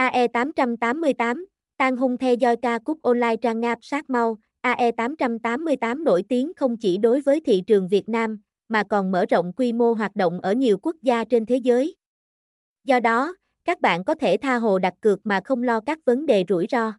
AE888, 0.00 1.44
Tan 1.76 1.96
hung 1.96 2.18
the 2.18 2.36
doi 2.40 2.56
ca 2.62 2.78
cúp 2.78 3.02
online 3.02 3.36
trang 3.36 3.60
ngáp 3.60 3.78
sát 3.82 4.10
mau, 4.10 4.38
AE888 4.62 6.04
nổi 6.04 6.24
tiếng 6.28 6.52
không 6.56 6.76
chỉ 6.76 6.98
đối 6.98 7.20
với 7.20 7.40
thị 7.40 7.62
trường 7.66 7.88
Việt 7.88 8.08
Nam, 8.08 8.40
mà 8.68 8.82
còn 8.82 9.10
mở 9.10 9.26
rộng 9.26 9.52
quy 9.56 9.72
mô 9.72 9.92
hoạt 9.92 10.16
động 10.16 10.40
ở 10.40 10.52
nhiều 10.52 10.78
quốc 10.82 10.96
gia 11.02 11.24
trên 11.24 11.46
thế 11.46 11.56
giới. 11.56 11.96
Do 12.84 13.00
đó, 13.00 13.34
các 13.64 13.80
bạn 13.80 14.04
có 14.04 14.14
thể 14.14 14.36
tha 14.36 14.56
hồ 14.56 14.78
đặt 14.78 14.94
cược 15.00 15.26
mà 15.26 15.40
không 15.44 15.62
lo 15.62 15.80
các 15.80 15.98
vấn 16.04 16.26
đề 16.26 16.44
rủi 16.48 16.66
ro. 16.70 16.92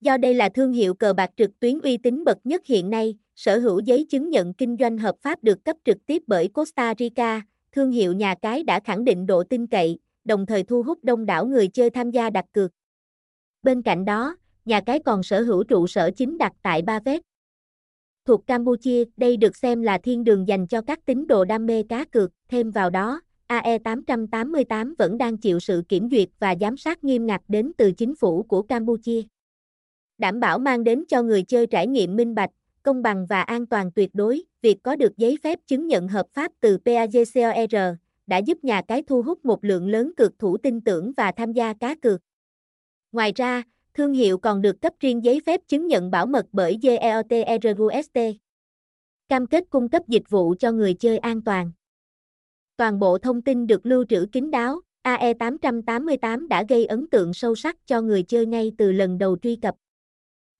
Do 0.00 0.16
đây 0.16 0.34
là 0.34 0.48
thương 0.48 0.72
hiệu 0.72 0.94
cờ 0.94 1.12
bạc 1.12 1.30
trực 1.36 1.60
tuyến 1.60 1.80
uy 1.80 1.96
tín 1.96 2.24
bậc 2.24 2.38
nhất 2.44 2.66
hiện 2.66 2.90
nay, 2.90 3.18
sở 3.36 3.58
hữu 3.58 3.80
giấy 3.80 4.06
chứng 4.10 4.30
nhận 4.30 4.54
kinh 4.54 4.76
doanh 4.80 4.98
hợp 4.98 5.14
pháp 5.22 5.44
được 5.44 5.64
cấp 5.64 5.76
trực 5.84 5.98
tiếp 6.06 6.22
bởi 6.26 6.48
Costa 6.48 6.94
Rica, 6.98 7.42
thương 7.72 7.90
hiệu 7.90 8.12
nhà 8.12 8.34
cái 8.42 8.62
đã 8.62 8.80
khẳng 8.80 9.04
định 9.04 9.26
độ 9.26 9.44
tin 9.44 9.66
cậy, 9.66 9.98
đồng 10.24 10.46
thời 10.46 10.62
thu 10.62 10.82
hút 10.82 10.98
đông 11.04 11.26
đảo 11.26 11.46
người 11.46 11.68
chơi 11.68 11.90
tham 11.90 12.10
gia 12.10 12.30
đặt 12.30 12.44
cược. 12.52 12.70
Bên 13.62 13.82
cạnh 13.82 14.04
đó, 14.04 14.36
nhà 14.64 14.80
cái 14.80 14.98
còn 14.98 15.22
sở 15.22 15.42
hữu 15.42 15.64
trụ 15.64 15.86
sở 15.86 16.10
chính 16.16 16.38
đặt 16.38 16.52
tại 16.62 16.82
Ba 16.82 17.00
Vét. 17.00 17.22
Thuộc 18.24 18.46
Campuchia, 18.46 19.04
đây 19.16 19.36
được 19.36 19.56
xem 19.56 19.82
là 19.82 19.98
thiên 19.98 20.24
đường 20.24 20.48
dành 20.48 20.66
cho 20.66 20.82
các 20.82 21.06
tín 21.06 21.26
đồ 21.26 21.44
đam 21.44 21.66
mê 21.66 21.82
cá 21.88 22.04
cược, 22.04 22.30
thêm 22.48 22.70
vào 22.70 22.90
đó, 22.90 23.20
AE888 23.48 24.94
vẫn 24.98 25.18
đang 25.18 25.36
chịu 25.36 25.60
sự 25.60 25.82
kiểm 25.88 26.08
duyệt 26.10 26.28
và 26.38 26.54
giám 26.60 26.76
sát 26.76 27.04
nghiêm 27.04 27.26
ngặt 27.26 27.42
đến 27.48 27.72
từ 27.76 27.92
chính 27.92 28.14
phủ 28.14 28.42
của 28.42 28.62
Campuchia. 28.62 29.22
Đảm 30.18 30.40
bảo 30.40 30.58
mang 30.58 30.84
đến 30.84 31.04
cho 31.08 31.22
người 31.22 31.42
chơi 31.42 31.66
trải 31.66 31.86
nghiệm 31.86 32.16
minh 32.16 32.34
bạch, 32.34 32.50
công 32.82 33.02
bằng 33.02 33.26
và 33.26 33.42
an 33.42 33.66
toàn 33.66 33.90
tuyệt 33.92 34.10
đối, 34.14 34.42
việc 34.62 34.82
có 34.82 34.96
được 34.96 35.16
giấy 35.16 35.38
phép 35.42 35.58
chứng 35.66 35.86
nhận 35.86 36.08
hợp 36.08 36.26
pháp 36.32 36.52
từ 36.60 36.78
PAGCOR 36.84 37.74
đã 38.26 38.38
giúp 38.38 38.64
nhà 38.64 38.82
cái 38.88 39.02
thu 39.02 39.22
hút 39.22 39.44
một 39.44 39.64
lượng 39.64 39.88
lớn 39.88 40.12
cược 40.16 40.38
thủ 40.38 40.56
tin 40.56 40.80
tưởng 40.80 41.12
và 41.16 41.32
tham 41.32 41.52
gia 41.52 41.74
cá 41.74 41.94
cược. 41.94 42.20
Ngoài 43.12 43.32
ra, 43.36 43.62
thương 43.94 44.12
hiệu 44.12 44.38
còn 44.38 44.62
được 44.62 44.80
cấp 44.80 44.92
riêng 45.00 45.24
giấy 45.24 45.40
phép 45.46 45.60
chứng 45.68 45.86
nhận 45.86 46.10
bảo 46.10 46.26
mật 46.26 46.46
bởi 46.52 46.78
GEOTRUST. 46.82 48.18
Cam 49.28 49.46
kết 49.46 49.64
cung 49.70 49.88
cấp 49.88 50.02
dịch 50.08 50.30
vụ 50.30 50.54
cho 50.58 50.72
người 50.72 50.94
chơi 50.94 51.18
an 51.18 51.42
toàn. 51.42 51.72
Toàn 52.76 52.98
bộ 52.98 53.18
thông 53.18 53.42
tin 53.42 53.66
được 53.66 53.86
lưu 53.86 54.04
trữ 54.08 54.26
kín 54.32 54.50
đáo, 54.50 54.80
AE888 55.02 56.48
đã 56.48 56.64
gây 56.68 56.86
ấn 56.86 57.06
tượng 57.10 57.34
sâu 57.34 57.54
sắc 57.54 57.86
cho 57.86 58.00
người 58.00 58.22
chơi 58.22 58.46
ngay 58.46 58.72
từ 58.78 58.92
lần 58.92 59.18
đầu 59.18 59.36
truy 59.42 59.56
cập. 59.56 59.74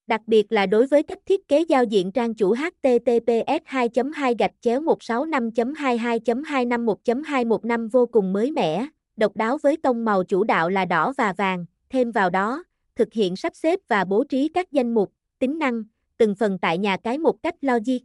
Đặc 0.07 0.21
biệt 0.27 0.53
là 0.53 0.67
đối 0.67 0.87
với 0.87 1.03
cách 1.03 1.19
thiết 1.27 1.49
kế 1.49 1.61
giao 1.61 1.85
diện 1.85 2.13
trang 2.13 2.35
chủ 2.35 2.55
https 2.55 3.63
2 3.65 3.89
2 4.15 4.35
gạch 4.39 4.53
chéo 4.61 4.81
165 4.81 5.75
22 5.75 6.21
251 6.45 6.99
215 7.27 7.89
vô 7.89 8.07
cùng 8.07 8.33
mới 8.33 8.51
mẻ, 8.51 8.87
độc 9.17 9.37
đáo 9.37 9.59
với 9.63 9.77
tông 9.77 10.05
màu 10.05 10.25
chủ 10.25 10.45
đạo 10.45 10.71
là 10.71 10.85
đỏ 10.85 11.13
và 11.17 11.33
vàng, 11.33 11.65
thêm 11.91 12.11
vào 12.11 12.31
đó, 12.31 12.65
thực 12.97 13.13
hiện 13.13 13.37
sắp 13.37 13.57
xếp 13.57 13.81
và 13.89 14.05
bố 14.05 14.25
trí 14.25 14.49
các 14.49 14.73
danh 14.73 14.95
mục, 14.95 15.13
tính 15.39 15.59
năng, 15.59 15.83
từng 16.19 16.35
phần 16.35 16.59
tại 16.59 16.79
nhà 16.79 16.97
cái 16.97 17.19
một 17.19 17.43
cách 17.43 17.55
logic. 17.61 17.99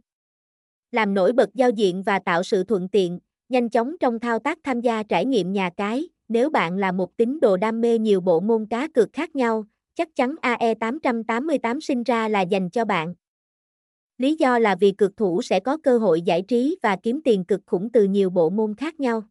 Làm 0.92 1.14
nổi 1.14 1.32
bật 1.32 1.48
giao 1.54 1.70
diện 1.70 2.02
và 2.02 2.18
tạo 2.18 2.42
sự 2.42 2.64
thuận 2.64 2.88
tiện, 2.88 3.18
nhanh 3.48 3.68
chóng 3.68 3.96
trong 4.00 4.20
thao 4.20 4.38
tác 4.38 4.58
tham 4.64 4.80
gia 4.80 5.02
trải 5.02 5.24
nghiệm 5.24 5.52
nhà 5.52 5.70
cái, 5.76 6.08
nếu 6.28 6.50
bạn 6.50 6.76
là 6.76 6.92
một 6.92 7.16
tín 7.16 7.40
đồ 7.40 7.56
đam 7.56 7.80
mê 7.80 7.98
nhiều 7.98 8.20
bộ 8.20 8.40
môn 8.40 8.66
cá 8.66 8.88
cược 8.88 9.12
khác 9.12 9.36
nhau, 9.36 9.64
chắc 10.00 10.16
chắn 10.16 10.34
AE888 10.42 11.80
sinh 11.80 12.02
ra 12.02 12.28
là 12.28 12.40
dành 12.40 12.70
cho 12.70 12.84
bạn. 12.84 13.14
Lý 14.18 14.34
do 14.34 14.58
là 14.58 14.76
vì 14.80 14.92
cực 14.92 15.16
thủ 15.16 15.42
sẽ 15.42 15.60
có 15.60 15.76
cơ 15.82 15.98
hội 15.98 16.22
giải 16.22 16.42
trí 16.42 16.76
và 16.82 16.96
kiếm 17.02 17.20
tiền 17.24 17.44
cực 17.44 17.60
khủng 17.66 17.90
từ 17.92 18.04
nhiều 18.04 18.30
bộ 18.30 18.50
môn 18.50 18.74
khác 18.74 19.00
nhau. 19.00 19.22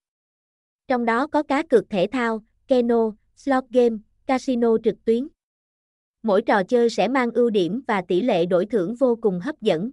Trong 0.88 1.06
đó 1.06 1.28
có 1.28 1.44
cá 1.44 1.64
cược 1.64 1.90
thể 1.90 2.08
thao, 2.12 2.44
keno, 2.68 3.12
slot 3.36 3.64
game, 3.70 3.98
casino 4.26 4.78
trực 4.84 5.06
tuyến. 5.06 5.28
Mỗi 6.24 6.42
trò 6.42 6.64
chơi 6.64 6.90
sẽ 6.90 7.08
mang 7.08 7.32
ưu 7.32 7.50
điểm 7.50 7.82
và 7.88 8.02
tỷ 8.08 8.22
lệ 8.22 8.46
đổi 8.46 8.66
thưởng 8.66 8.96
vô 8.96 9.18
cùng 9.22 9.40
hấp 9.40 9.62
dẫn. 9.62 9.92